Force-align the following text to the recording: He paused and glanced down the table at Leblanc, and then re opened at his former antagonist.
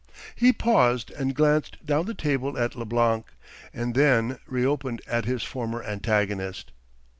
He 0.33 0.51
paused 0.51 1.11
and 1.11 1.35
glanced 1.35 1.85
down 1.85 2.07
the 2.07 2.15
table 2.15 2.57
at 2.57 2.75
Leblanc, 2.75 3.27
and 3.71 3.93
then 3.93 4.39
re 4.47 4.65
opened 4.65 5.03
at 5.05 5.25
his 5.25 5.43
former 5.43 5.83
antagonist. 5.83 6.71